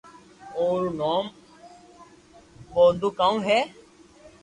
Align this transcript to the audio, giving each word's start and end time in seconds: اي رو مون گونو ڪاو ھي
اي 0.57 0.67
رو 0.81 0.89
مون 0.99 1.23
گونو 2.73 3.09
ڪاو 3.19 3.35
ھي 3.47 3.59